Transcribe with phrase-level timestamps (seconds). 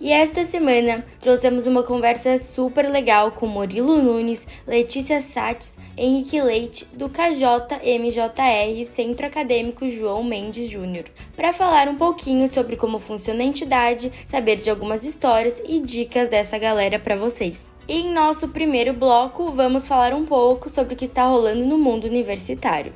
[0.00, 6.84] E esta semana trouxemos uma conversa super legal com Murilo Nunes, Letícia Sates, Henrique Leite,
[6.92, 13.46] do KJMJR Centro Acadêmico João Mendes Júnior, para falar um pouquinho sobre como funciona a
[13.46, 17.60] entidade, saber de algumas histórias e dicas dessa galera para vocês.
[17.88, 21.76] E em nosso primeiro bloco, vamos falar um pouco sobre o que está rolando no
[21.76, 22.92] mundo universitário.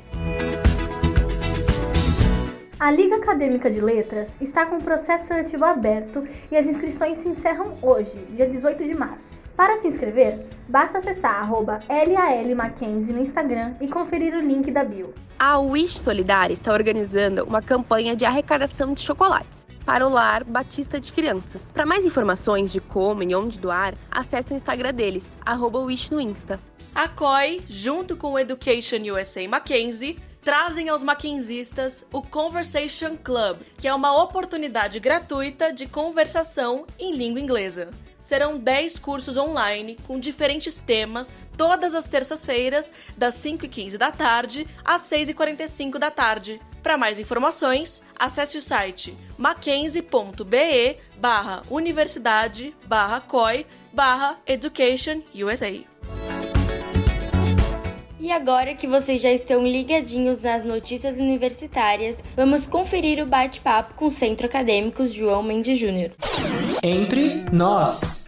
[2.82, 7.28] A Liga Acadêmica de Letras está com o processo seletivo aberto e as inscrições se
[7.28, 9.30] encerram hoje, dia 18 de março.
[9.56, 10.36] Para se inscrever,
[10.68, 15.14] basta acessar LALMackenzie no Instagram e conferir o link da bio.
[15.38, 20.98] A Wish Solidária está organizando uma campanha de arrecadação de chocolates para o Lar Batista
[20.98, 21.70] de Crianças.
[21.70, 26.20] Para mais informações de como e onde doar, acesse o Instagram deles, arroba Wish no
[26.20, 26.58] Insta.
[26.92, 33.88] A COI, junto com o Education USA Mackenzie, trazem aos maquinzistas o Conversation Club, que
[33.88, 37.90] é uma oportunidade gratuita de conversação em língua inglesa.
[38.18, 45.02] Serão 10 cursos online com diferentes temas, todas as terças-feiras, das 5h15 da tarde às
[45.02, 46.60] 6h45 da tarde.
[46.82, 55.91] Para mais informações, acesse o site mackenzie.be barra universidade barra COI barra education USA.
[58.32, 64.06] E agora que vocês já estão ligadinhos nas notícias universitárias, vamos conferir o bate-papo com
[64.06, 66.12] o Centro Acadêmico João Mendes Júnior.
[66.82, 68.21] Entre nós.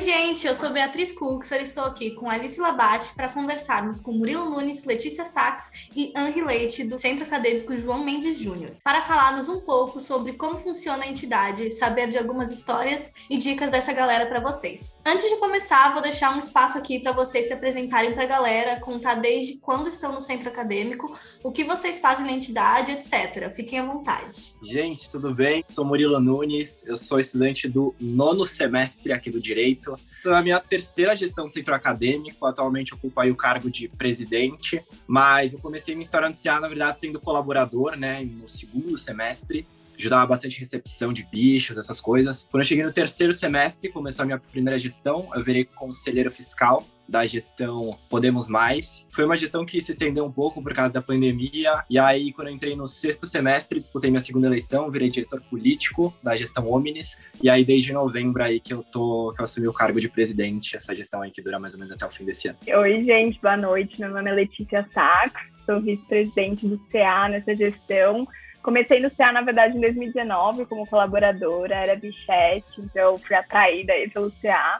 [0.00, 4.48] Oi, gente, eu sou Beatriz Kuxer, estou aqui com Alice Labate para conversarmos com Murilo
[4.48, 9.60] Nunes, Letícia Sachs e Henri Leite, do Centro Acadêmico João Mendes Júnior, para falarmos um
[9.60, 14.40] pouco sobre como funciona a entidade, saber de algumas histórias e dicas dessa galera para
[14.40, 15.02] vocês.
[15.06, 18.80] Antes de começar, vou deixar um espaço aqui para vocês se apresentarem para a galera,
[18.80, 21.12] contar desde quando estão no Centro Acadêmico,
[21.44, 23.52] o que vocês fazem na entidade, etc.
[23.54, 24.54] Fiquem à vontade.
[24.62, 25.62] Gente, tudo bem?
[25.68, 30.60] Sou Murilo Nunes, eu sou estudante do nono semestre aqui do Direito Estou na minha
[30.60, 35.94] terceira gestão do centro acadêmico, atualmente ocupo aí o cargo de presidente, mas eu comecei
[35.94, 39.66] minha história no CA, na verdade, sendo colaborador, né, no segundo semestre,
[40.00, 42.46] ajudava bastante recepção de bichos, essas coisas.
[42.50, 46.84] Quando eu cheguei no terceiro semestre, começou a minha primeira gestão, eu virei conselheiro fiscal
[47.08, 49.04] da gestão Podemos Mais.
[49.10, 52.48] Foi uma gestão que se estendeu um pouco por causa da pandemia, e aí quando
[52.48, 57.18] eu entrei no sexto semestre, disputei minha segunda eleição, virei diretor político da gestão Omnis,
[57.42, 60.76] e aí desde novembro aí que eu tô, que eu assumi o cargo de presidente,
[60.76, 62.58] essa gestão aí que dura mais ou menos até o fim desse ano.
[62.64, 68.26] Oi, gente, boa noite, meu nome é Letícia Sachs, sou vice-presidente do CA nessa gestão,
[68.62, 74.08] Comecei no CA, na verdade, em 2019, como colaboradora, era bichete, então fui atraída aí
[74.08, 74.78] pelo CA.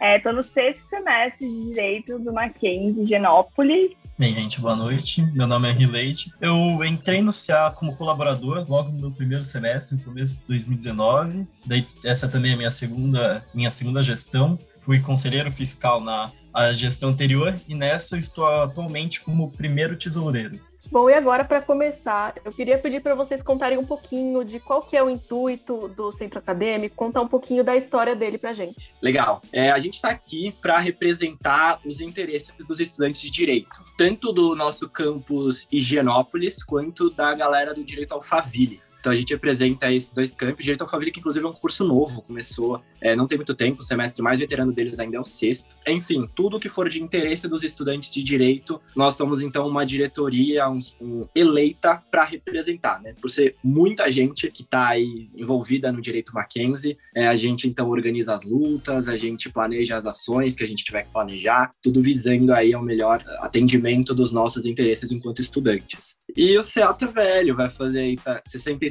[0.00, 3.92] Estou é, no sexto semestre de Direito do Mackenzie, Genópolis.
[4.18, 5.22] Bem, gente, boa noite.
[5.32, 6.32] Meu nome é Rileite.
[6.40, 11.46] Eu entrei no CA como colaborador logo no meu primeiro semestre, no começo de 2019.
[11.64, 14.58] Daí, essa também é a minha segunda, minha segunda gestão.
[14.80, 16.32] Fui conselheiro fiscal na
[16.74, 20.58] gestão anterior e nessa estou atualmente como primeiro tesoureiro.
[20.92, 24.82] Bom, e agora para começar, eu queria pedir para vocês contarem um pouquinho de qual
[24.82, 28.92] que é o intuito do centro acadêmico, contar um pouquinho da história dele para gente.
[29.00, 29.40] Legal.
[29.50, 34.54] É, a gente está aqui para representar os interesses dos estudantes de direito, tanto do
[34.54, 38.82] nosso campus Higienópolis quanto da galera do direito Alphaville.
[39.02, 40.62] Então a gente apresenta esses dois campos.
[40.64, 43.84] Direito Alphaville, que inclusive é um curso novo, começou é, não tem muito tempo, o
[43.84, 45.74] semestre mais veterano deles ainda é o sexto.
[45.88, 50.68] Enfim, tudo que for de interesse dos estudantes de direito, nós somos então uma diretoria
[50.70, 53.14] um, um, eleita para representar, né?
[53.20, 57.90] Por ser muita gente que está aí envolvida no direito Mackenzie, é, a gente então
[57.90, 62.00] organiza as lutas, a gente planeja as ações que a gente tiver que planejar, tudo
[62.00, 66.16] visando aí ao melhor atendimento dos nossos interesses enquanto estudantes.
[66.36, 68.40] E o Seata Velho vai fazer aí tá,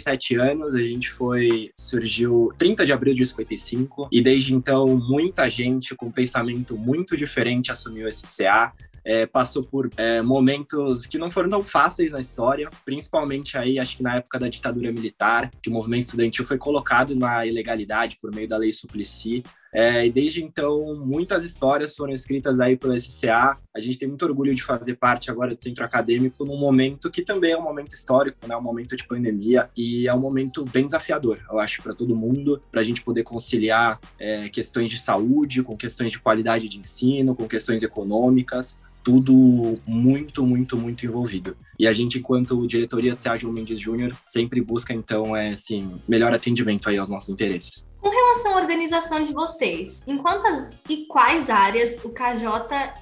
[0.01, 5.49] 67 anos, a gente foi, surgiu 30 de abril de 55, e desde então muita
[5.49, 8.73] gente com pensamento muito diferente assumiu esse CA.
[9.03, 13.97] é, passou por é, momentos que não foram tão fáceis na história, principalmente aí, acho
[13.97, 18.33] que na época da ditadura militar, que o movimento estudantil foi colocado na ilegalidade por
[18.33, 19.41] meio da lei Suplicy.
[19.73, 23.57] É, e desde então, muitas histórias foram escritas aí pelo SCA.
[23.73, 27.21] A gente tem muito orgulho de fazer parte agora do centro acadêmico num momento que
[27.21, 28.55] também é um momento histórico, né?
[28.55, 32.61] Um momento de pandemia e é um momento bem desafiador, eu acho, para todo mundo,
[32.69, 37.35] para a gente poder conciliar é, questões de saúde com questões de qualidade de ensino,
[37.35, 41.57] com questões econômicas tudo muito, muito, muito envolvido.
[41.79, 46.31] E a gente, enquanto diretoria de Sérgio Mendes Júnior, sempre busca, então, é, assim, melhor
[46.33, 47.89] atendimento aí aos nossos interesses.
[48.01, 52.97] Com relação à organização de vocês, em quantas e quais áreas o KJMJR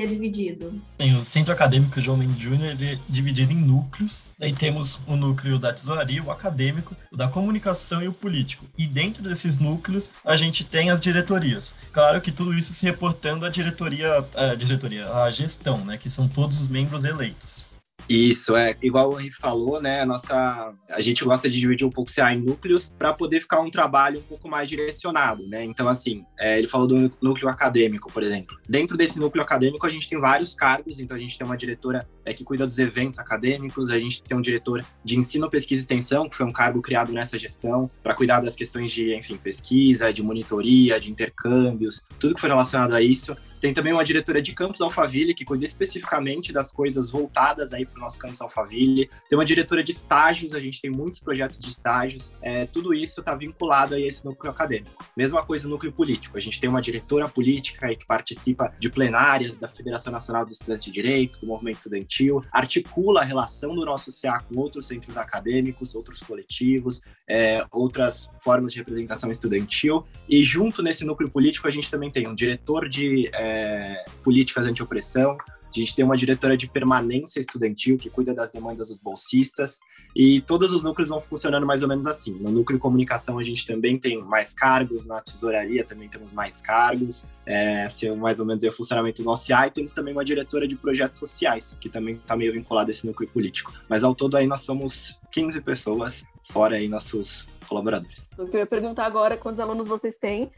[0.00, 0.80] é dividido?
[0.96, 4.24] Tem o Centro Acadêmico João Mendes Júnior, é dividido em núcleos.
[4.40, 8.64] Aí temos o núcleo da tesouraria, o acadêmico, o da comunicação e o político.
[8.78, 11.74] E dentro desses núcleos, a gente tem as diretorias.
[11.92, 16.26] Claro que tudo isso se reportando à diretoria, à diretoria, à gestão, né, que são
[16.26, 17.66] todos os membros eleitos.
[18.08, 18.74] Isso, é.
[18.82, 20.00] Igual o Henri falou, né?
[20.00, 23.40] A, nossa, a gente gosta de dividir um pouco o CA em núcleos para poder
[23.40, 25.64] ficar um trabalho um pouco mais direcionado, né?
[25.64, 28.58] Então, assim, é, ele falou do núcleo acadêmico, por exemplo.
[28.68, 31.00] Dentro desse núcleo acadêmico, a gente tem vários cargos.
[31.00, 34.36] Então, a gente tem uma diretora é, que cuida dos eventos acadêmicos, a gente tem
[34.36, 38.14] um diretor de ensino, pesquisa e extensão, que foi um cargo criado nessa gestão para
[38.14, 43.02] cuidar das questões de, enfim, pesquisa, de monitoria, de intercâmbios, tudo que foi relacionado a
[43.02, 43.36] isso.
[43.64, 47.96] Tem também uma diretora de campus Alphaville, que cuida especificamente das coisas voltadas aí para
[47.96, 49.08] o nosso campus Alphaville.
[49.26, 52.30] Tem uma diretora de estágios, a gente tem muitos projetos de estágios.
[52.42, 55.02] É, tudo isso está vinculado a esse núcleo acadêmico.
[55.16, 56.36] Mesma coisa no núcleo político.
[56.36, 60.52] A gente tem uma diretora política aí que participa de plenárias da Federação Nacional dos
[60.52, 65.16] Estudantes de Direito, do movimento estudantil, articula a relação do nosso CA com outros centros
[65.16, 70.04] acadêmicos, outros coletivos, é, outras formas de representação estudantil.
[70.28, 74.66] E junto nesse núcleo político, a gente também tem um diretor de é, é, políticas
[74.66, 75.36] anti-opressão,
[75.76, 79.80] a gente tem uma diretora de permanência estudantil que cuida das demandas dos bolsistas
[80.14, 82.32] e todos os núcleos vão funcionando mais ou menos assim.
[82.38, 86.60] No núcleo de comunicação a gente também tem mais cargos, na tesouraria também temos mais
[86.60, 89.54] cargos, é, assim, mais ou menos é o funcionamento do nosso CI.
[89.66, 93.04] E temos também uma diretora de projetos sociais, que também está meio vinculada a esse
[93.04, 93.72] núcleo político.
[93.88, 98.28] Mas ao todo aí nós somos 15 pessoas, fora aí nossos colaboradores.
[98.38, 100.52] Eu queria perguntar agora quantos alunos vocês têm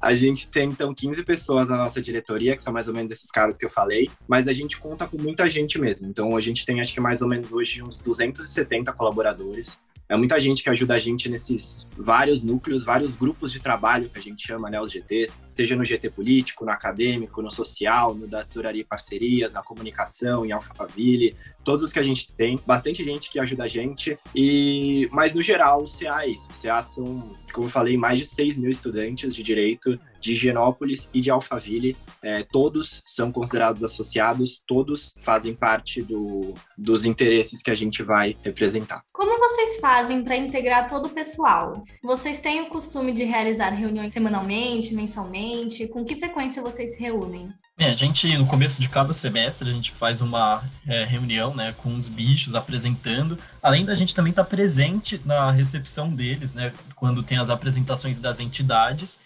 [0.00, 3.30] a gente tem, então, 15 pessoas na nossa diretoria, que são mais ou menos esses
[3.30, 6.06] caras que eu falei, mas a gente conta com muita gente mesmo.
[6.08, 9.78] Então, a gente tem, acho que mais ou menos hoje, uns 270 colaboradores.
[10.08, 14.18] É muita gente que ajuda a gente nesses vários núcleos, vários grupos de trabalho que
[14.18, 18.26] a gente chama, né, os GTs, seja no GT político, no acadêmico, no social, no
[18.26, 21.34] da tesouraria e parcerias, na comunicação, em Alphaville,
[21.64, 25.42] todos os que a gente tem, bastante gente que ajuda a gente, e mas no
[25.42, 28.70] geral o CA é isso, o CA são, como eu falei, mais de 6 mil
[28.70, 35.54] estudantes de direito de Higienópolis e de Alphaville, é, todos são considerados associados, todos fazem
[35.54, 39.02] parte do, dos interesses que a gente vai representar.
[39.12, 41.84] Como vocês fazem para integrar todo o pessoal?
[42.02, 45.88] Vocês têm o costume de realizar reuniões semanalmente, mensalmente?
[45.88, 47.50] Com que frequência vocês se reúnem?
[47.76, 51.74] É, a gente, no começo de cada semestre, a gente faz uma é, reunião né,
[51.76, 56.72] com os bichos apresentando, além da gente também estar tá presente na recepção deles, né,
[56.94, 59.20] quando tem as apresentações das entidades,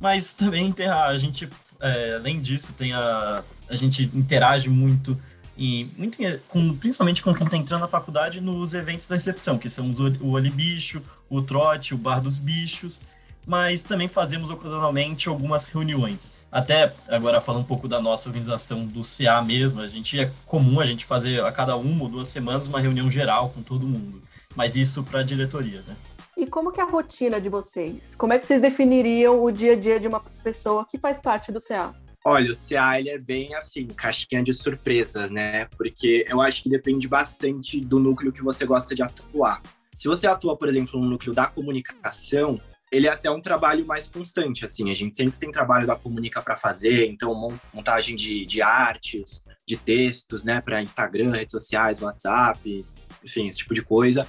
[0.00, 1.48] mas também tem a, a gente,
[1.80, 5.18] é, além disso, tem a, a gente interage muito
[5.56, 6.18] e muito
[6.48, 10.00] com, principalmente com quem está entrando na faculdade nos eventos da recepção, que são os,
[10.00, 13.02] o Olho Bicho, o Trote, o Bar dos Bichos,
[13.46, 16.32] mas também fazemos ocasionalmente algumas reuniões.
[16.50, 20.80] Até agora falando um pouco da nossa organização do CA mesmo, a gente é comum
[20.80, 24.22] a gente fazer a cada uma ou duas semanas uma reunião geral com todo mundo,
[24.54, 25.96] mas isso para a diretoria, né?
[26.42, 28.16] E como que é a rotina de vocês?
[28.16, 31.52] Como é que vocês definiriam o dia a dia de uma pessoa que faz parte
[31.52, 31.94] do CA?
[32.24, 35.66] Olha, o CA ele é bem assim, caixinha de surpresas, né?
[35.76, 39.62] Porque eu acho que depende bastante do núcleo que você gosta de atuar.
[39.92, 44.08] Se você atua, por exemplo, no núcleo da comunicação, ele é até um trabalho mais
[44.08, 48.60] constante, assim, a gente sempre tem trabalho da Comunica para fazer, então montagem de, de
[48.60, 52.84] artes, de textos, né, para Instagram, redes sociais, WhatsApp,
[53.22, 54.26] enfim, esse tipo de coisa.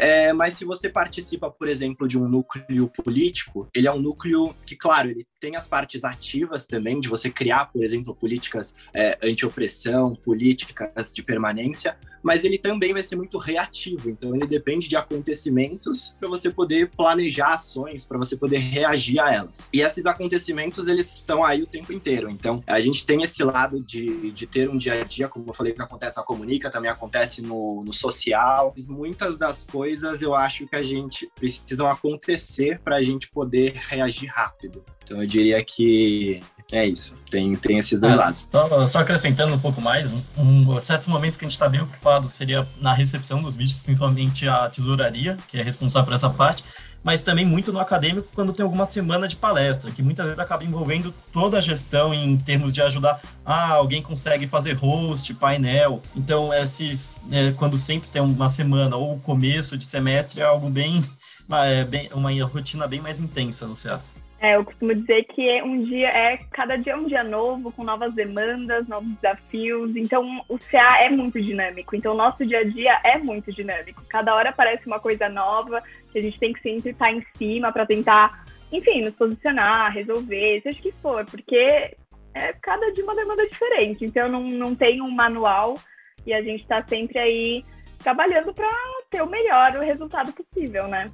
[0.00, 4.54] É, mas se você participa, por exemplo, de um núcleo político, ele é um núcleo
[4.64, 9.18] que, claro, ele tem as partes ativas também, de você criar, por exemplo, políticas é,
[9.22, 14.10] anti-opressão, políticas de permanência, mas ele também vai ser muito reativo.
[14.10, 19.32] Então, ele depende de acontecimentos para você poder planejar ações, para você poder reagir a
[19.32, 19.68] elas.
[19.72, 22.28] E esses acontecimentos, eles estão aí o tempo inteiro.
[22.30, 25.54] Então, a gente tem esse lado de, de ter um dia a dia, como eu
[25.54, 28.74] falei, que acontece na Comunica, também acontece no, no social.
[28.88, 34.26] Muitas das coisas eu acho que a gente precisam acontecer para a gente poder reagir
[34.26, 34.84] rápido.
[35.10, 36.40] Então, eu diria que
[36.72, 38.46] É isso, tem, tem esses dois É, lados.
[38.48, 41.80] Só, só acrescentando um pouco mais, um, um- certos momentos que a gente está bem
[41.80, 46.62] ocupado seria na recepção dos bichos, principalmente a tesouraria, que é responsável por essa parte,
[47.02, 50.62] mas também muito no acadêmico quando tem alguma semana de palestra, que muitas vezes acaba
[50.62, 56.54] envolvendo toda a gestão em termos de ajudar, ah, alguém consegue fazer host, painel, então
[56.54, 61.04] esses, né, quando sempre tem uma semana ou começo de semestre é algo bem,
[61.64, 64.00] é, bem uma rotina bem mais intensa no CA.
[64.42, 67.84] É, eu costumo dizer que um dia é cada dia é um dia novo, com
[67.84, 69.94] novas demandas, novos desafios.
[69.94, 71.94] Então, o CA é muito dinâmico.
[71.94, 74.02] Então, o nosso dia a dia é muito dinâmico.
[74.08, 77.70] Cada hora aparece uma coisa nova que a gente tem que sempre estar em cima
[77.70, 81.94] para tentar, enfim, nos posicionar, resolver, seja o que for, porque
[82.32, 84.06] é cada dia uma demanda diferente.
[84.06, 85.74] Então, não, não tem um manual
[86.26, 87.62] e a gente está sempre aí
[87.98, 88.70] trabalhando para
[89.10, 91.10] ter o melhor resultado possível, né?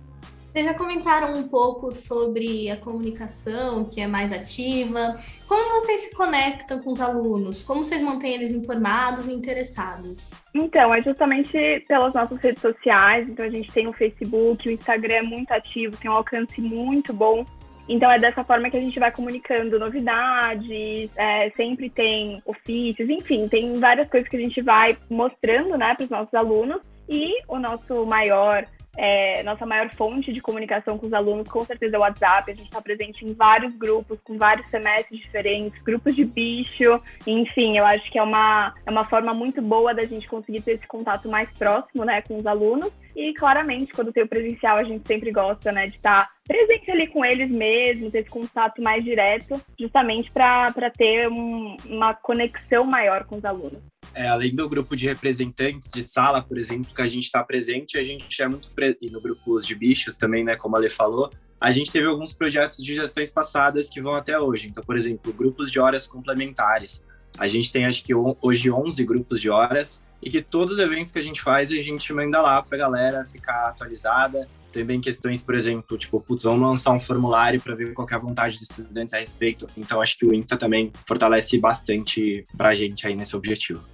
[0.57, 5.15] Vocês já comentaram um pouco sobre a comunicação, que é mais ativa.
[5.47, 7.63] Como vocês se conectam com os alunos?
[7.63, 10.33] Como vocês mantêm eles informados e interessados?
[10.55, 13.29] Então, é justamente pelas nossas redes sociais.
[13.29, 17.13] Então, a gente tem o Facebook, o Instagram é muito ativo, tem um alcance muito
[17.13, 17.45] bom.
[17.87, 23.47] Então, é dessa forma que a gente vai comunicando novidades, é, sempre tem ofícios, enfim,
[23.47, 26.81] tem várias coisas que a gente vai mostrando né, para os nossos alunos.
[27.09, 31.97] E o nosso maior é, nossa maior fonte de comunicação com os alunos, com certeza,
[31.97, 32.51] é o WhatsApp.
[32.51, 37.01] A gente está presente em vários grupos, com vários semestres diferentes, grupos de bicho.
[37.27, 40.73] Enfim, eu acho que é uma, é uma forma muito boa da gente conseguir ter
[40.73, 42.91] esse contato mais próximo né, com os alunos.
[43.15, 47.07] E, claramente, quando tem o presencial, a gente sempre gosta né, de estar presente ali
[47.07, 53.25] com eles mesmo, ter esse contato mais direto, justamente para ter um, uma conexão maior
[53.25, 53.81] com os alunos.
[54.17, 57.99] É, além do grupo de representantes de sala, por exemplo, que a gente está presente,
[57.99, 61.29] a gente é muito e no grupo de bichos também, né, como a Lê falou,
[61.61, 64.69] a gente teve alguns projetos de gestões passadas que vão até hoje.
[64.69, 67.05] Então, por exemplo, grupos de horas complementares.
[67.39, 71.13] A gente tem, acho que hoje, 11 grupos de horas e que todos os eventos
[71.13, 74.49] que a gente faz, a gente manda lá para a galera ficar atualizada.
[74.73, 78.19] Também questões, por exemplo, tipo, putz, vamos lançar um formulário para ver qual é a
[78.19, 79.69] vontade dos estudantes a respeito.
[79.77, 83.85] Então, acho que o Insta também fortalece bastante para a gente aí nesse objetivo.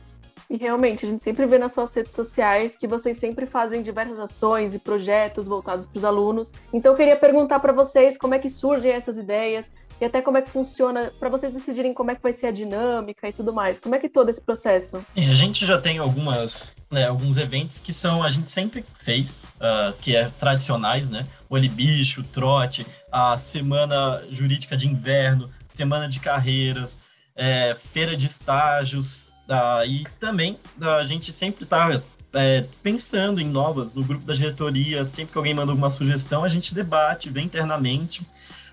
[0.53, 4.19] E realmente, a gente sempre vê nas suas redes sociais que vocês sempre fazem diversas
[4.19, 6.53] ações e projetos voltados para os alunos.
[6.71, 10.37] Então, eu queria perguntar para vocês como é que surgem essas ideias e até como
[10.37, 13.51] é que funciona para vocês decidirem como é que vai ser a dinâmica e tudo
[13.51, 13.81] mais.
[13.81, 15.03] Como é que todo esse processo?
[15.17, 19.47] E a gente já tem algumas, né, alguns eventos que são a gente sempre fez,
[19.57, 21.27] uh, que é tradicionais, né?
[21.49, 26.99] Olho bicho, trote, a semana jurídica de inverno, semana de carreiras,
[27.35, 32.01] é, feira de estágios, Uh, e também uh, a gente sempre está
[32.33, 35.05] é, pensando em novas no grupo da diretoria.
[35.05, 38.23] Sempre que alguém manda alguma sugestão, a gente debate, vê internamente.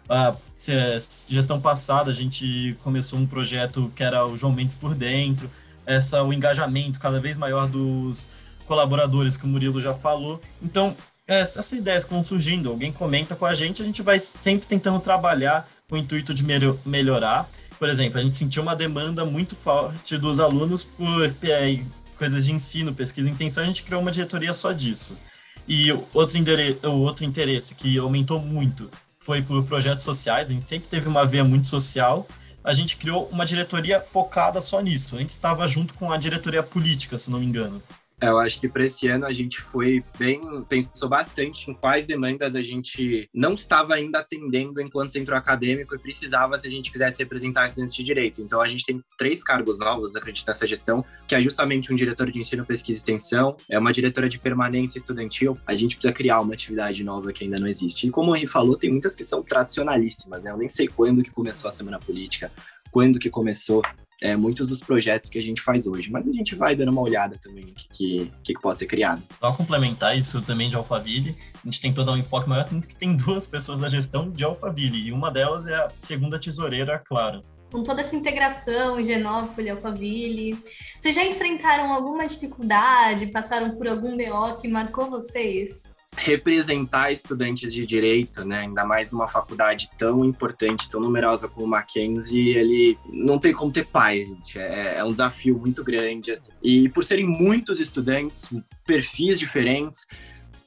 [0.10, 4.76] Uh, se, se, gestão passada a gente começou um projeto que era o João Mendes
[4.76, 5.50] por dentro,
[5.86, 8.28] essa o engajamento cada vez maior dos
[8.66, 10.42] colaboradores que o Murilo já falou.
[10.62, 10.96] Então
[11.28, 15.00] essas ideias que vão surgindo, alguém comenta com a gente, a gente vai sempre tentando
[15.00, 16.44] trabalhar com o intuito de
[16.84, 17.48] melhorar
[17.80, 21.82] por exemplo, a gente sentiu uma demanda muito forte dos alunos por é,
[22.18, 25.18] coisas de ensino, pesquisa e intenção, a gente criou uma diretoria só disso.
[25.66, 26.38] E outro,
[26.84, 31.44] outro interesse que aumentou muito foi por projetos sociais, a gente sempre teve uma veia
[31.44, 32.28] muito social,
[32.64, 35.16] a gente criou uma diretoria focada só nisso.
[35.16, 37.82] Antes estava junto com a diretoria política, se não me engano.
[38.22, 42.54] Eu acho que para esse ano a gente foi bem, pensou bastante em quais demandas
[42.54, 47.20] a gente não estava ainda atendendo enquanto centro acadêmico e precisava se a gente quisesse
[47.20, 48.42] representar estudantes de direito.
[48.42, 52.30] Então a gente tem três cargos novos, acredito, nessa gestão, que é justamente um diretor
[52.30, 55.58] de ensino, pesquisa e extensão, é uma diretora de permanência estudantil.
[55.66, 58.08] A gente precisa criar uma atividade nova que ainda não existe.
[58.08, 60.52] E como o Henri falou, tem muitas que são tradicionalíssimas, né?
[60.52, 62.52] Eu nem sei quando que começou a semana política,
[62.92, 63.82] quando que começou
[64.22, 66.12] é, muitos dos projetos que a gente faz hoje.
[66.12, 69.24] Mas a gente vai dando uma olhada também no que, que, que pode ser criado.
[69.40, 72.96] Só complementar isso também de Alphaville, a gente tentou dar um enfoque maior, tanto que
[72.96, 77.00] tem duas pessoas na gestão de Alphaville, e uma delas é a segunda tesoureira, a
[77.00, 77.44] Clara.
[77.72, 80.60] Com toda essa integração, Higienópolis, Alphaville,
[80.98, 85.84] vocês já enfrentaram alguma dificuldade, passaram por algum BO que marcou vocês?
[86.22, 91.70] Representar estudantes de direito, né, ainda mais numa faculdade tão importante, tão numerosa como o
[91.70, 94.60] Mackenzie, ele não tem como ter pai, gente.
[94.60, 96.32] É, é um desafio muito grande.
[96.32, 96.52] Assim.
[96.62, 98.50] E por serem muitos estudantes,
[98.86, 100.06] perfis diferentes,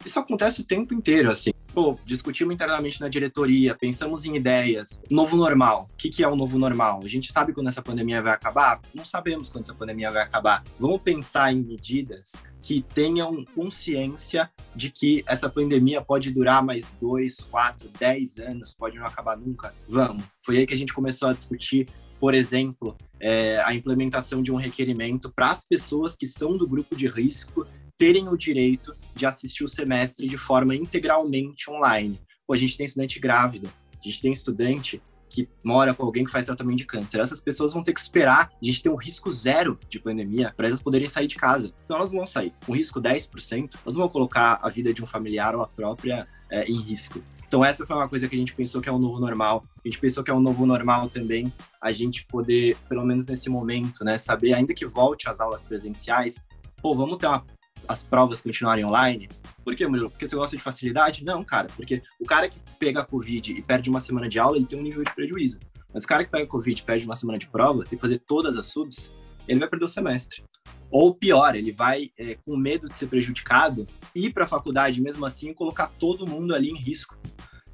[0.04, 1.50] isso acontece o tempo inteiro, assim.
[1.75, 5.00] Pô, discutimos internamente na diretoria, pensamos em ideias.
[5.11, 5.88] Novo normal.
[5.90, 7.00] O que, que é o novo normal?
[7.02, 8.80] A gente sabe quando essa pandemia vai acabar?
[8.94, 10.62] Não sabemos quando essa pandemia vai acabar.
[10.78, 17.40] Vamos pensar em medidas que tenham consciência de que essa pandemia pode durar mais dois,
[17.40, 19.75] quatro, dez anos, pode não acabar nunca?
[19.88, 20.25] Vamos.
[20.44, 21.88] Foi aí que a gente começou a discutir
[22.21, 26.94] Por exemplo, é, a implementação de um requerimento para as pessoas que são do grupo
[26.94, 27.66] de risco
[27.99, 32.21] terem o direito de assistir o semestre de forma integralmente online.
[32.47, 35.00] Pô, a gente tem estudante grávida, a gente tem estudante
[35.33, 37.19] que mora com alguém que faz tratamento de câncer.
[37.19, 40.66] Essas pessoas vão ter que esperar a gente ter um risco zero de pandemia para
[40.66, 41.73] elas poderem sair de casa.
[41.81, 42.52] Senão elas vão sair.
[42.66, 46.64] Com risco 10%, elas vão colocar a vida de um familiar ou a própria é,
[46.66, 47.23] em risco.
[47.49, 49.64] Então essa foi uma coisa que a gente pensou que é um novo normal.
[49.83, 53.49] A gente pensou que é um novo normal também a gente poder, pelo menos nesse
[53.49, 56.42] momento, né, saber, ainda que volte às aulas presenciais,
[56.81, 57.45] pô, vamos ter uma
[57.86, 59.28] as provas continuarem online.
[59.64, 60.10] Por quê, Murilo?
[60.10, 61.24] Porque você gosta de facilidade?
[61.24, 61.68] Não, cara.
[61.74, 64.78] Porque o cara que pega a Covid e perde uma semana de aula, ele tem
[64.78, 65.58] um nível de prejuízo.
[65.92, 68.02] Mas o cara que pega a Covid e perde uma semana de prova, tem que
[68.02, 69.12] fazer todas as subs,
[69.46, 70.42] ele vai perder o semestre.
[70.90, 75.24] Ou pior, ele vai, é, com medo de ser prejudicado, ir para a faculdade mesmo
[75.24, 77.16] assim e colocar todo mundo ali em risco.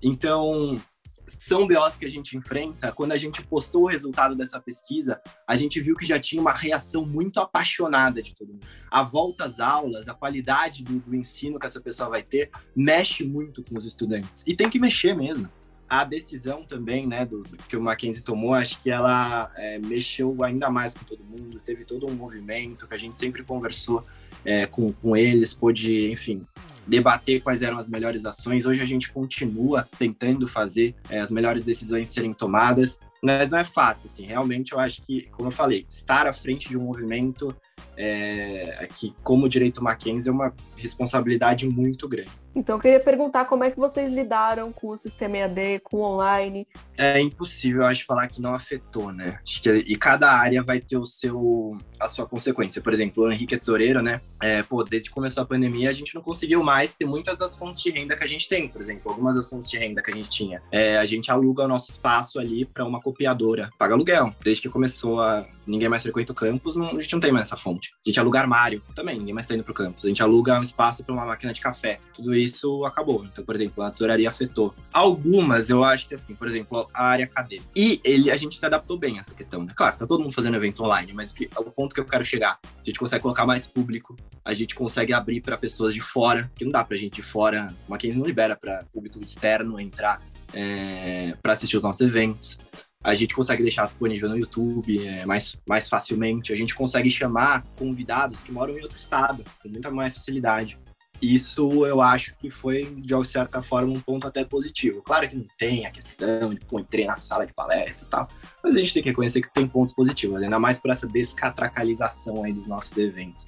[0.02, 0.80] Então,
[1.28, 2.92] são BOs que a gente enfrenta.
[2.92, 6.52] Quando a gente postou o resultado dessa pesquisa, a gente viu que já tinha uma
[6.52, 8.66] reação muito apaixonada de todo mundo.
[8.90, 13.24] A volta às aulas, a qualidade do, do ensino que essa pessoa vai ter, mexe
[13.24, 14.44] muito com os estudantes.
[14.46, 15.50] E tem que mexer mesmo.
[15.88, 20.36] A decisão também, né, do, do que o Mackenzie tomou, acho que ela é, mexeu
[20.44, 21.60] ainda mais com todo mundo.
[21.60, 24.04] Teve todo um movimento que a gente sempre conversou
[24.44, 26.46] é, com, com eles, pôde, enfim,
[26.88, 28.64] debater quais eram as melhores ações.
[28.64, 33.64] Hoje a gente continua tentando fazer é, as melhores decisões serem tomadas, mas não é
[33.64, 34.24] fácil, assim.
[34.24, 37.54] Realmente eu acho que, como eu falei, estar à frente de um movimento
[37.96, 42.30] é, que, como direito Mackenzie, é uma responsabilidade muito grande.
[42.54, 46.02] Então, eu queria perguntar como é que vocês lidaram com o sistema EAD, com o
[46.02, 46.66] online?
[46.96, 49.38] É impossível, acho, falar que não afetou, né?
[49.42, 52.82] Acho que, e cada área vai ter o seu, a sua consequência.
[52.82, 54.20] Por exemplo, o Henrique é tesoureiro, né?
[54.42, 57.56] É, pô, desde que começou a pandemia, a gente não conseguiu mais ter muitas das
[57.56, 58.68] fontes de renda que a gente tem.
[58.68, 60.62] Por exemplo, algumas das fontes de renda que a gente tinha.
[60.72, 64.34] É, a gente aluga o nosso espaço ali para uma copiadora, paga aluguel.
[64.42, 65.46] Desde que começou a...
[65.68, 67.92] Ninguém mais frequenta o campus, não, a gente não tem mais essa fonte.
[68.04, 70.04] A gente aluga armário também, ninguém mais tá indo pro campus.
[70.04, 72.00] A gente aluga um espaço para uma máquina de café.
[72.14, 73.24] Tudo isso acabou.
[73.24, 74.74] Então, por exemplo, a tesouraria afetou.
[74.92, 77.68] Algumas, eu acho que assim, por exemplo, a área acadêmica.
[77.76, 79.62] E ele, a gente se adaptou bem a essa questão.
[79.62, 79.72] Né?
[79.76, 82.58] Claro, tá todo mundo fazendo evento online, mas que, o ponto que eu quero chegar,
[82.64, 86.64] a gente consegue colocar mais público, a gente consegue abrir para pessoas de fora, que
[86.64, 90.22] não dá pra gente de fora, uma Mackenzie não libera para público externo entrar
[90.54, 92.58] é, para assistir os nossos eventos
[93.02, 96.52] a gente consegue deixar disponível no YouTube é, mais, mais facilmente.
[96.52, 100.78] A gente consegue chamar convidados que moram em outro estado com muita mais facilidade.
[101.20, 105.02] Isso eu acho que foi, de certa forma, um ponto até positivo.
[105.02, 108.28] Claro que não tem a questão de pô, treinar na sala de palestra e tal,
[108.62, 112.44] mas a gente tem que reconhecer que tem pontos positivos, ainda mais por essa descatracalização
[112.44, 113.46] aí dos nossos eventos.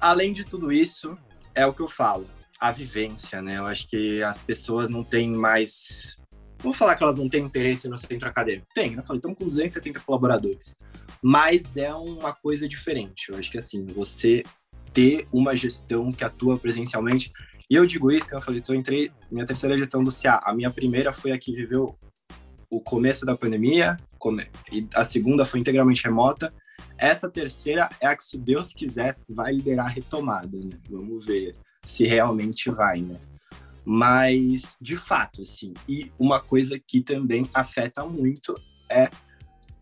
[0.00, 1.16] Além de tudo isso,
[1.54, 2.26] é o que eu falo,
[2.58, 3.58] a vivência, né?
[3.58, 6.16] Eu acho que as pessoas não têm mais
[6.64, 8.66] Vou falar que elas não têm interesse no centro acadêmico.
[8.74, 9.02] Tem, né?
[9.02, 10.78] Falei, estamos com 270 colaboradores.
[11.22, 13.28] Mas é uma coisa diferente.
[13.28, 14.42] Eu acho que assim, você
[14.94, 17.30] ter uma gestão que atua presencialmente.
[17.68, 20.40] E eu digo isso, que eu falei, eu entrei minha terceira gestão do CA.
[20.42, 21.98] A minha primeira foi a que viveu
[22.70, 23.96] o começo da pandemia,
[24.72, 26.52] e a segunda foi integralmente remota.
[26.96, 30.78] Essa terceira é a que, se Deus quiser, vai liderar a retomada, né?
[30.88, 33.20] Vamos ver se realmente vai, né?
[33.84, 38.54] Mas, de fato, assim, e uma coisa que também afeta muito
[38.90, 39.10] é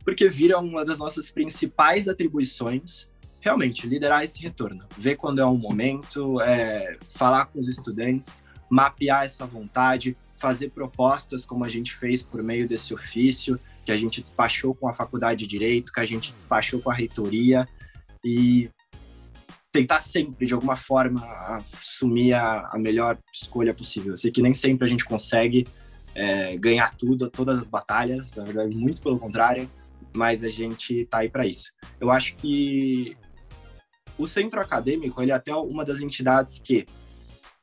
[0.05, 5.57] porque vira uma das nossas principais atribuições realmente liderar esse retorno, ver quando é um
[5.57, 12.23] momento, é, falar com os estudantes, mapear essa vontade, fazer propostas como a gente fez
[12.23, 16.07] por meio desse ofício, que a gente despachou com a Faculdade de Direito, que a
[16.07, 17.69] gente despachou com a reitoria
[18.25, 18.71] e
[19.73, 21.25] tentar sempre, de alguma forma,
[21.57, 24.13] assumir a, a melhor escolha possível.
[24.13, 25.67] Eu sei que nem sempre a gente consegue
[26.15, 29.69] é, ganhar tudo, todas as batalhas, na verdade, muito pelo contrário,
[30.15, 31.73] mas a gente tá aí para isso.
[31.99, 33.17] Eu acho que
[34.19, 36.87] o centro acadêmico ele é até uma das entidades que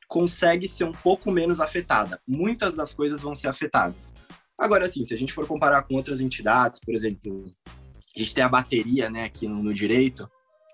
[0.08, 2.20] consegue ser um pouco menos afetada.
[2.26, 4.12] Muitas das coisas vão ser afetadas.
[4.58, 7.46] Agora, assim, se a gente for comparar com outras entidades, por exemplo,
[8.16, 10.28] a gente tem a bateria, né, aqui no, no direito,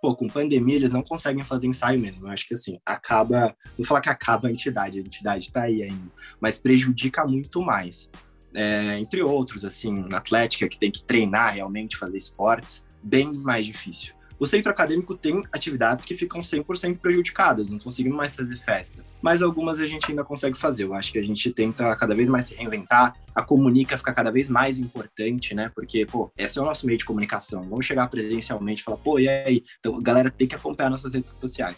[0.06, 2.26] pô, com pandemia eles não conseguem fazer ensaio mesmo.
[2.26, 3.56] Eu acho que assim, acaba.
[3.76, 8.08] Vou falar que acaba a entidade, a entidade está aí ainda, mas prejudica muito mais.
[8.54, 13.66] É, entre outros, assim, na Atlética, que tem que treinar realmente, fazer esportes, bem mais
[13.66, 14.14] difícil.
[14.38, 19.02] O centro acadêmico tem atividades que ficam 100% prejudicadas, não conseguimos mais fazer festa.
[19.22, 20.84] Mas algumas a gente ainda consegue fazer.
[20.84, 24.30] Eu acho que a gente tenta cada vez mais se reinventar, a comunica fica cada
[24.30, 25.70] vez mais importante, né?
[25.74, 27.62] Porque, pô, esse é o nosso meio de comunicação.
[27.62, 29.64] Vamos chegar presencialmente e falar, pô, e aí?
[29.78, 31.76] Então, a galera tem que acompanhar nossas redes sociais.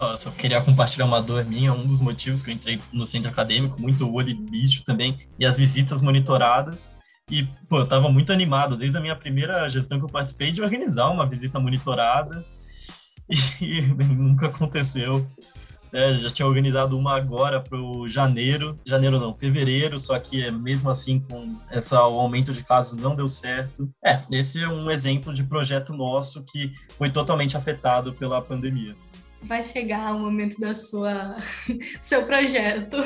[0.00, 3.30] Eu só queria compartilhar uma dor minha, um dos motivos que eu entrei no centro
[3.30, 6.92] acadêmico, muito olho e bicho também, e as visitas monitoradas
[7.30, 8.76] E, pô, eu tava muito animado.
[8.76, 12.44] Desde a minha primeira gestão que eu participei de organizar uma visita monitorada.
[13.60, 15.24] E nunca aconteceu.
[15.92, 20.50] É, já tinha organizado uma agora para o janeiro, janeiro não, fevereiro, só que é
[20.50, 23.88] mesmo assim com essa, o aumento de casos não deu certo.
[24.04, 28.94] É, esse é um exemplo de projeto nosso que foi totalmente afetado pela pandemia
[29.42, 31.36] vai chegar o momento da sua
[32.00, 32.96] seu projeto.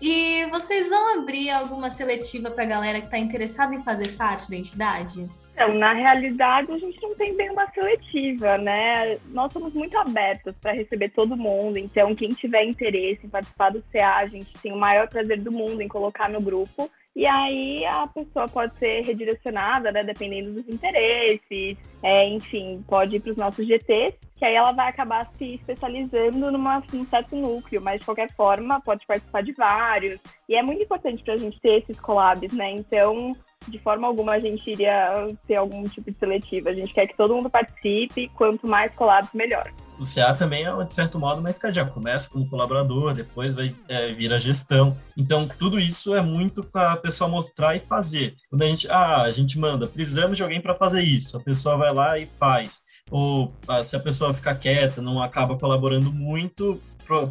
[0.00, 4.50] E vocês vão abrir alguma seletiva para a galera que está interessada em fazer parte
[4.50, 5.26] da entidade?
[5.54, 9.18] Então, na realidade, a gente não tem bem uma seletiva, né?
[9.28, 11.78] Nós somos muito abertos para receber todo mundo.
[11.78, 15.52] Então, quem tiver interesse em participar do CA, a gente tem o maior prazer do
[15.52, 16.90] mundo em colocar no grupo.
[17.16, 23.20] E aí a pessoa pode ser redirecionada, né, dependendo dos interesses, é, enfim, pode ir
[23.20, 27.80] para os nossos GTs, que aí ela vai acabar se especializando numa, num certo núcleo,
[27.80, 30.18] mas de qualquer forma pode participar de vários.
[30.48, 32.72] E é muito importante para a gente ter esses collabs, né?
[32.72, 33.32] Então,
[33.68, 36.70] de forma alguma a gente iria ter algum tipo de seletiva.
[36.70, 39.72] A gente quer que todo mundo participe, quanto mais collabs, melhor.
[39.98, 41.86] O CA também é, de certo modo, uma escadinha.
[41.86, 44.96] Começa como colaborador, depois vai é, vir a gestão.
[45.16, 48.34] Então, tudo isso é muito para a pessoa mostrar e fazer.
[48.50, 51.36] Quando a gente, ah, a gente manda, precisamos de alguém para fazer isso.
[51.36, 52.82] A pessoa vai lá e faz.
[53.10, 56.80] Ou ah, se a pessoa ficar quieta, não acaba colaborando muito,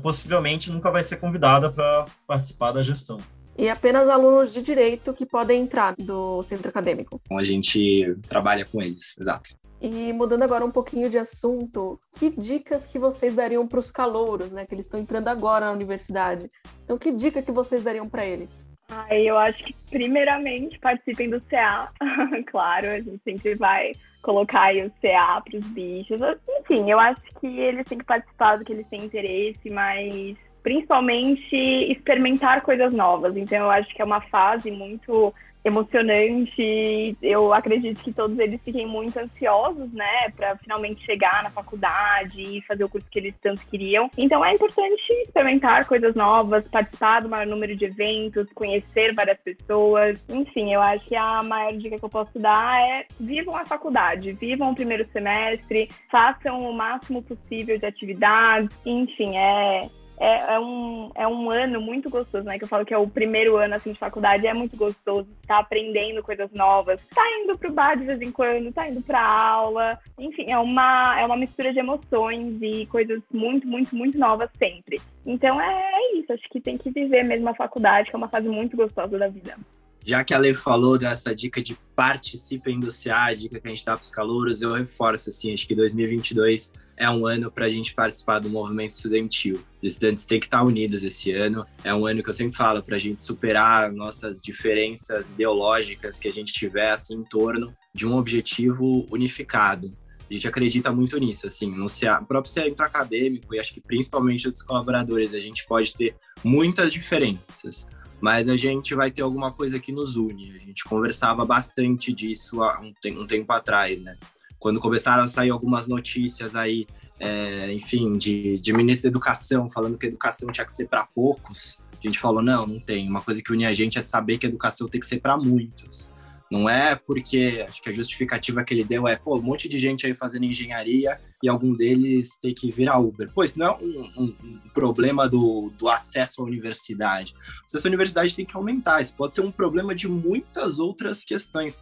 [0.02, 3.18] possivelmente nunca vai ser convidada para participar da gestão
[3.58, 7.22] e apenas alunos de direito que podem entrar do centro acadêmico.
[7.24, 9.56] Então a gente trabalha com eles, exato.
[9.84, 14.50] E mudando agora um pouquinho de assunto, que dicas que vocês dariam para os calouros,
[14.50, 16.50] né, que eles estão entrando agora na universidade?
[16.86, 18.64] Então, que dica que vocês dariam para eles?
[18.90, 21.92] Ah, eu acho que primeiramente participem do CA,
[22.48, 23.92] claro, a gente sempre vai
[24.22, 26.22] colocar aí o CA para os bichos.
[26.62, 31.58] Enfim, eu acho que eles têm que participar do que eles têm interesse, mas principalmente
[31.92, 33.36] experimentar coisas novas.
[33.36, 37.18] Então eu acho que é uma fase muito emocionante.
[37.22, 42.62] Eu acredito que todos eles fiquem muito ansiosos, né, para finalmente chegar na faculdade e
[42.64, 44.10] fazer o curso que eles tanto queriam.
[44.18, 50.24] Então é importante experimentar coisas novas, participar do maior número de eventos, conhecer várias pessoas.
[50.30, 54.34] Enfim, eu acho que a maior dica que eu posso dar é vivam a faculdade,
[54.34, 58.76] vivam o primeiro semestre, façam o máximo possível de atividades.
[58.86, 59.88] Enfim, é
[60.24, 62.58] é, é, um, é um ano muito gostoso, né?
[62.58, 65.60] Que eu falo que é o primeiro ano assim, de faculdade, é muito gostoso, tá
[65.60, 70.00] aprendendo coisas novas, tá indo pro bar de vez em quando, tá indo pra aula,
[70.18, 75.02] enfim, é uma, é uma mistura de emoções e coisas muito, muito, muito novas sempre.
[75.26, 78.30] Então é, é isso, acho que tem que viver mesmo a faculdade, que é uma
[78.30, 79.58] fase muito gostosa da vida.
[80.06, 83.72] Já que a Lei falou dessa dica de participem do CA, a dica que a
[83.72, 87.66] gente dá para os calouros, eu reforço assim, acho que 2022 é um ano para
[87.66, 89.64] a gente participar do movimento estudantil.
[89.82, 91.66] Os estudantes têm que estar unidos esse ano.
[91.84, 96.28] É um ano que eu sempre falo para a gente superar nossas diferenças ideológicas que
[96.28, 99.96] a gente tiver assim, em torno de um objetivo unificado.
[100.30, 103.80] A gente acredita muito nisso, assim, no CA, no próprio centro acadêmico e acho que
[103.80, 107.88] principalmente dos colaboradores, a gente pode ter muitas diferenças
[108.24, 110.52] mas a gente vai ter alguma coisa que nos une.
[110.52, 114.16] A gente conversava bastante disso há um, um tempo atrás, né?
[114.58, 116.88] Quando começaram a sair algumas notícias aí,
[117.20, 121.04] é, enfim, de, de ministro da Educação, falando que a educação tinha que ser para
[121.04, 123.10] poucos, a gente falou: não, não tem.
[123.10, 125.36] Uma coisa que une a gente é saber que a educação tem que ser para
[125.36, 126.08] muitos.
[126.54, 129.80] Não é porque acho que a justificativa que ele deu é, pô, um monte de
[129.80, 133.28] gente aí fazendo engenharia e algum deles tem que virar Uber.
[133.34, 137.34] Pô, isso não é um, um, um problema do, do acesso à universidade.
[137.34, 139.02] O acesso à universidade tem que aumentar.
[139.02, 141.82] Isso pode ser um problema de muitas outras questões.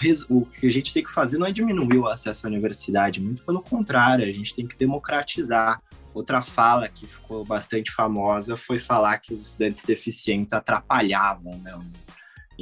[0.00, 3.20] Res, o que a gente tem que fazer não é diminuir o acesso à universidade,
[3.20, 5.80] muito pelo contrário, a gente tem que democratizar.
[6.12, 11.94] Outra fala que ficou bastante famosa foi falar que os estudantes deficientes atrapalhavam né, os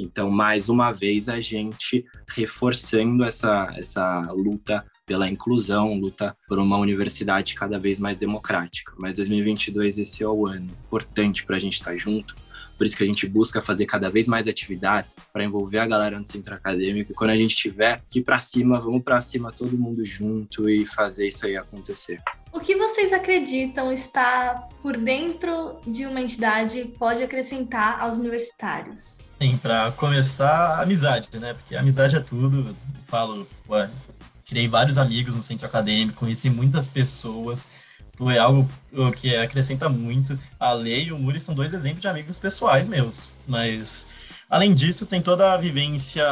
[0.01, 6.77] então, mais uma vez, a gente reforçando essa, essa luta pela inclusão, luta por uma
[6.77, 8.93] universidade cada vez mais democrática.
[8.97, 12.35] Mas 2022 esse é o ano importante para a gente estar junto.
[12.81, 16.17] Por isso que a gente busca fazer cada vez mais atividades para envolver a galera
[16.17, 17.11] no centro acadêmico.
[17.11, 20.67] E quando a gente tiver que ir para cima, vamos para cima todo mundo junto
[20.67, 22.19] e fazer isso aí acontecer.
[22.51, 29.25] O que vocês acreditam estar por dentro de uma entidade pode acrescentar aos universitários?
[29.39, 31.53] Sim, para começar, amizade, né?
[31.53, 32.69] Porque amizade é tudo.
[32.69, 33.91] Eu falo, ué,
[34.43, 37.67] criei vários amigos no centro acadêmico, conheci muitas pessoas.
[38.21, 38.69] Foi algo
[39.17, 40.37] que acrescenta muito.
[40.59, 43.31] A Lei e o Muri são dois exemplos de amigos pessoais meus.
[43.47, 44.05] Mas,
[44.47, 46.23] além disso, tem toda a vivência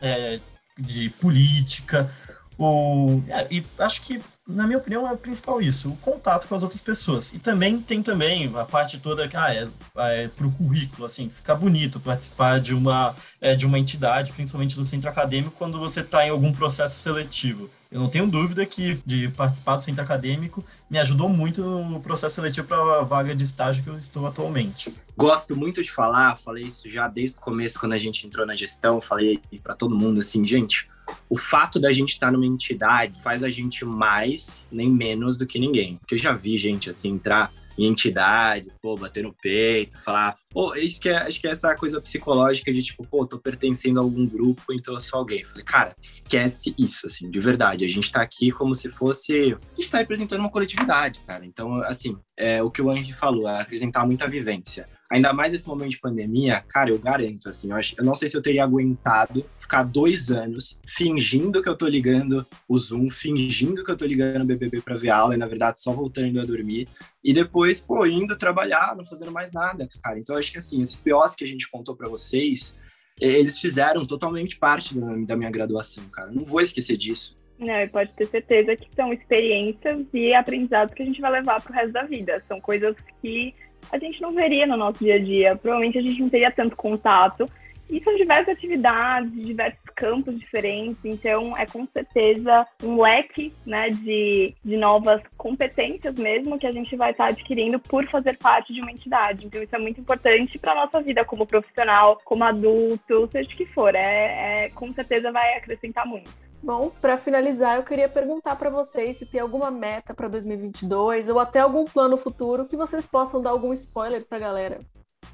[0.00, 0.40] é,
[0.76, 2.12] de política.
[2.58, 6.54] O, é, e acho que na minha opinião, é o principal isso, o contato com
[6.56, 7.34] as outras pessoas.
[7.34, 11.28] E também tem também a parte toda que ah, é, é para o currículo, assim,
[11.28, 16.00] fica bonito participar de uma, é, de uma entidade, principalmente do centro acadêmico, quando você
[16.00, 17.70] está em algum processo seletivo.
[17.90, 22.34] Eu não tenho dúvida que de participar do centro acadêmico me ajudou muito no processo
[22.34, 24.92] seletivo para a vaga de estágio que eu estou atualmente.
[25.16, 28.54] Gosto muito de falar, falei isso já desde o começo, quando a gente entrou na
[28.54, 30.86] gestão, falei para todo mundo assim, gente,
[31.30, 35.58] o fato da gente estar numa entidade faz a gente mais nem menos do que
[35.58, 35.96] ninguém.
[35.96, 40.74] Porque eu já vi gente assim entrar em entidades, pô, bater no peito, falar, pô,
[40.74, 44.02] isso que é, acho que é essa coisa psicológica de tipo, pô, tô pertencendo a
[44.02, 45.44] algum grupo, então eu sou alguém.
[45.44, 47.84] Falei, cara, esquece isso, assim, de verdade.
[47.84, 49.56] A gente tá aqui como se fosse.
[49.72, 51.46] A gente tá representando uma coletividade, cara.
[51.46, 55.66] Então, assim, é o que o Henry falou, é apresentar muita vivência ainda mais nesse
[55.66, 58.64] momento de pandemia, cara, eu garanto, assim, eu, acho, eu não sei se eu teria
[58.64, 64.04] aguentado ficar dois anos fingindo que eu tô ligando o Zoom, fingindo que eu tô
[64.04, 66.88] ligando o BBB pra ver aula, e na verdade só voltando a dormir,
[67.22, 70.18] e depois, pô, indo trabalhar, não fazendo mais nada, cara.
[70.18, 72.76] Então, eu acho que, assim, esses POs que a gente contou para vocês,
[73.20, 76.30] eles fizeram totalmente parte da minha graduação, cara.
[76.30, 77.38] Não vou esquecer disso.
[77.58, 81.60] Não, e pode ter certeza que são experiências e aprendizados que a gente vai levar
[81.60, 82.40] pro resto da vida.
[82.46, 83.52] São coisas que
[83.90, 85.56] a gente não veria no nosso dia a dia.
[85.56, 87.48] Provavelmente a gente não teria tanto contato.
[87.90, 94.54] E são diversas atividades, diversos campos diferentes, então é com certeza um leque né, de,
[94.62, 98.92] de novas competências mesmo que a gente vai estar adquirindo por fazer parte de uma
[98.92, 99.46] entidade.
[99.46, 103.56] Então isso é muito importante para a nossa vida como profissional, como adulto, seja o
[103.56, 103.94] que for.
[103.94, 106.47] É, é com certeza vai acrescentar muito.
[106.62, 111.38] Bom, para finalizar, eu queria perguntar para vocês se tem alguma meta para 2022 ou
[111.38, 114.78] até algum plano futuro que vocês possam dar algum spoiler para a galera.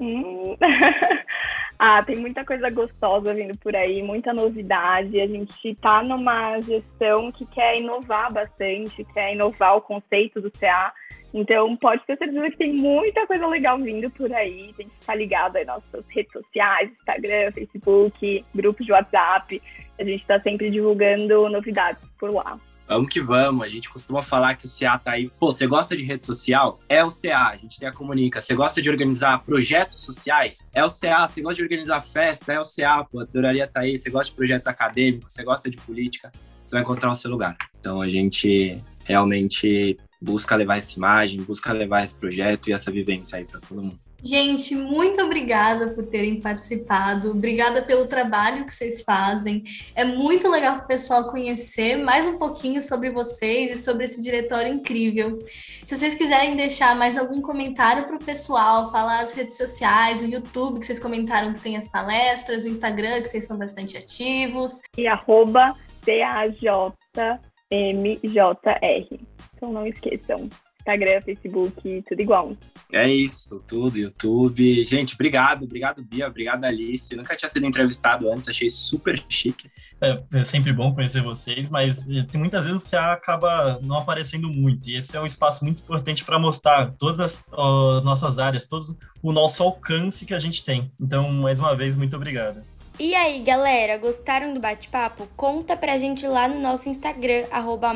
[0.01, 0.57] Hum.
[1.79, 5.21] ah, tem muita coisa gostosa vindo por aí, muita novidade.
[5.21, 10.93] A gente está numa gestão que quer inovar bastante, quer inovar o conceito do CA.
[11.35, 14.73] Então, pode ter certeza que tem muita coisa legal vindo por aí.
[14.77, 19.61] Tem que ficar ligado aí nas nossas redes sociais, Instagram, Facebook, grupos de WhatsApp.
[19.99, 22.57] A gente está sempre divulgando novidades por lá.
[22.87, 23.65] Vamos que vamos.
[23.65, 25.29] A gente costuma falar que o CA tá aí.
[25.29, 26.79] Pô, você gosta de rede social?
[26.89, 27.49] É o CA.
[27.49, 28.41] A gente tem a Comunica.
[28.41, 30.69] Você gosta de organizar projetos sociais?
[30.73, 31.27] É o CA.
[31.27, 32.53] Você gosta de organizar festa?
[32.53, 33.03] É o CA.
[33.11, 33.99] Pô, a tesouraria tá aí.
[33.99, 35.33] Você gosta de projetos acadêmicos?
[35.33, 36.31] Você gosta de política?
[36.65, 37.57] Você vai encontrar o seu lugar.
[37.81, 43.39] Então a gente realmente busca levar essa imagem, busca levar esse projeto e essa vivência
[43.39, 44.01] aí para todo mundo.
[44.27, 47.33] Gente, muito obrigada por terem participado.
[47.33, 49.63] Obrigada pelo trabalho que vocês fazem.
[49.95, 54.23] É muito legal para o pessoal conhecer mais um pouquinho sobre vocês e sobre esse
[54.23, 55.39] diretório incrível.
[55.85, 60.27] Se vocês quiserem deixar mais algum comentário para o pessoal, falar as redes sociais, o
[60.27, 64.81] YouTube que vocês comentaram que tem as palestras, o Instagram que vocês são bastante ativos.
[64.97, 66.95] E arroba CAJMJR.
[69.65, 70.49] Então não esqueçam.
[70.81, 72.55] Instagram, Facebook, tudo igual.
[72.93, 74.85] É isso, tudo, YouTube.
[74.85, 77.11] Gente, obrigado, obrigado, Bia, obrigado, Alice.
[77.11, 79.71] Eu nunca tinha sido entrevistado antes, achei super chique.
[79.99, 84.47] É, é sempre bom conhecer vocês, mas eh, tem muitas vezes você acaba não aparecendo
[84.51, 84.91] muito.
[84.91, 88.85] E esse é um espaço muito importante para mostrar todas as, as nossas áreas, todo
[89.23, 90.93] o nosso alcance que a gente tem.
[91.01, 92.63] Então, mais uma vez, muito obrigado.
[92.97, 95.27] E aí, galera, gostaram do bate-papo?
[95.37, 97.93] Conta pra gente lá no nosso Instagram, arroba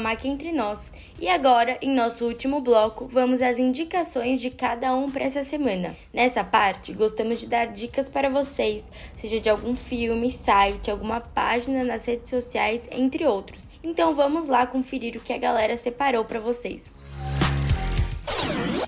[1.21, 5.97] E agora, em nosso último bloco, vamos às indicações de cada um para essa semana.
[6.13, 8.85] Nessa parte, gostamos de dar dicas para vocês,
[9.17, 13.63] seja de algum filme, site, alguma página nas redes sociais, entre outros.
[13.85, 16.93] Então vamos lá conferir o que a galera separou para vocês.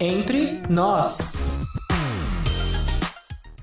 [0.00, 1.34] Entre nós.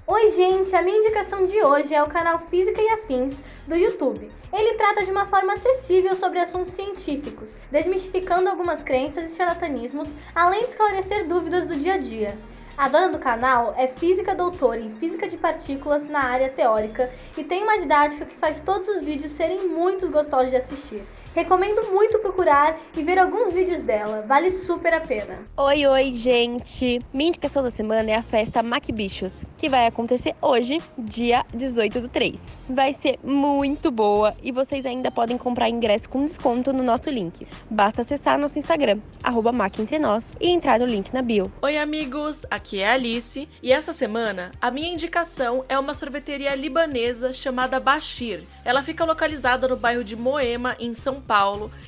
[0.09, 0.73] Oi, gente!
[0.73, 4.31] A minha indicação de hoje é o canal Física e Afins do YouTube.
[4.53, 10.61] Ele trata de uma forma acessível sobre assuntos científicos, desmistificando algumas crenças e charlatanismos, além
[10.61, 12.37] de esclarecer dúvidas do dia a dia.
[12.77, 17.43] A dona do canal é física doutora em física de partículas na área teórica e
[17.43, 21.05] tem uma didática que faz todos os vídeos serem muito gostosos de assistir.
[21.37, 25.45] Recomendo muito procurar e ver alguns vídeos dela, vale super a pena.
[25.55, 26.99] Oi, oi, gente!
[27.13, 32.01] Minha indicação da semana é a festa Mac Bichos, que vai acontecer hoje, dia 18
[32.01, 32.39] do 3.
[32.67, 37.47] Vai ser muito boa e vocês ainda podem comprar ingresso com desconto no nosso link.
[37.69, 39.53] Basta acessar nosso Instagram, arroba
[40.41, 41.51] e entrar no link na bio.
[41.61, 42.47] Oi, amigos!
[42.49, 47.79] Aqui é a Alice e essa semana a minha indicação é uma sorveteria libanesa chamada
[47.79, 48.41] Bashir.
[48.65, 51.26] Ela fica localizada no bairro de Moema, em São Paulo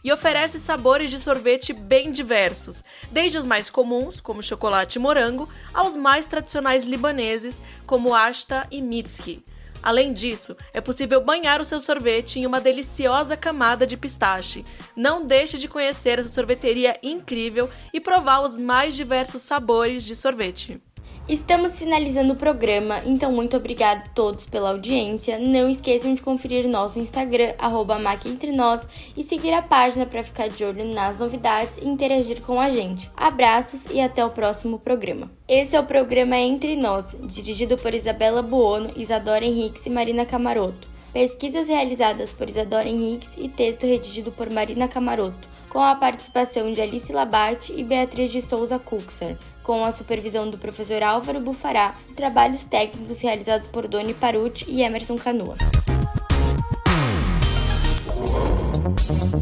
[0.04, 5.50] e oferece sabores de sorvete bem diversos, desde os mais comuns, como chocolate e morango,
[5.74, 9.44] aos mais tradicionais libaneses, como ashta e mitski.
[9.82, 14.66] Além disso, é possível banhar o seu sorvete em uma deliciosa camada de pistache.
[14.96, 20.82] Não deixe de conhecer essa sorveteria incrível e provar os mais diversos sabores de sorvete.
[21.30, 25.38] Estamos finalizando o programa, então muito obrigado a todos pela audiência.
[25.38, 30.66] Não esqueçam de conferir nosso Instagram, arroba Nós, e seguir a página para ficar de
[30.66, 33.12] olho nas novidades e interagir com a gente.
[33.16, 35.30] Abraços e até o próximo programa.
[35.48, 40.88] Esse é o programa Entre Nós, dirigido por Isabela Buono, Isadora Henriques e Marina Camaroto.
[41.14, 46.82] Pesquisas realizadas por Isadora Henriques e texto redigido por Marina Camaroto, com a participação de
[46.82, 49.38] Alice Labate e Beatriz de Souza Cuxer
[49.70, 54.82] com a supervisão do professor Álvaro Bufará e trabalhos técnicos realizados por Doni Paruti e
[54.82, 55.58] Emerson Canoa.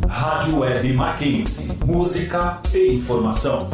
[0.05, 1.69] Rádio Web Mackenzie.
[1.85, 3.69] Música e informação.